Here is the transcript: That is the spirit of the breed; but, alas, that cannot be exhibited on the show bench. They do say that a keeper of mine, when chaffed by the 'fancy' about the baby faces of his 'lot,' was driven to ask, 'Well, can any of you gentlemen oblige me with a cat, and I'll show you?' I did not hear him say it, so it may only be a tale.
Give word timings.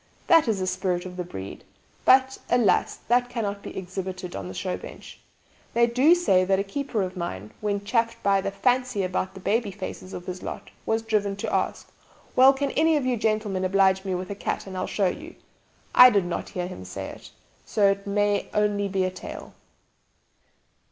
That 0.25 0.47
is 0.47 0.57
the 0.59 0.65
spirit 0.65 1.05
of 1.05 1.15
the 1.15 1.23
breed; 1.23 1.63
but, 2.05 2.39
alas, 2.49 2.95
that 3.07 3.29
cannot 3.29 3.61
be 3.61 3.77
exhibited 3.77 4.35
on 4.35 4.47
the 4.47 4.53
show 4.55 4.75
bench. 4.75 5.19
They 5.75 5.85
do 5.85 6.15
say 6.15 6.43
that 6.43 6.57
a 6.57 6.63
keeper 6.63 7.03
of 7.03 7.15
mine, 7.15 7.51
when 7.61 7.85
chaffed 7.85 8.17
by 8.23 8.41
the 8.41 8.49
'fancy' 8.49 9.03
about 9.03 9.35
the 9.35 9.39
baby 9.39 9.69
faces 9.69 10.13
of 10.13 10.25
his 10.25 10.41
'lot,' 10.41 10.71
was 10.87 11.03
driven 11.03 11.35
to 11.35 11.53
ask, 11.53 11.91
'Well, 12.35 12.51
can 12.51 12.71
any 12.71 12.97
of 12.97 13.05
you 13.05 13.15
gentlemen 13.15 13.63
oblige 13.63 14.03
me 14.03 14.15
with 14.15 14.31
a 14.31 14.35
cat, 14.35 14.65
and 14.65 14.75
I'll 14.75 14.87
show 14.87 15.05
you?' 15.05 15.35
I 15.93 16.09
did 16.09 16.25
not 16.25 16.49
hear 16.49 16.65
him 16.65 16.83
say 16.83 17.05
it, 17.09 17.29
so 17.63 17.87
it 17.91 18.07
may 18.07 18.49
only 18.55 18.87
be 18.87 19.03
a 19.03 19.11
tale. 19.11 19.53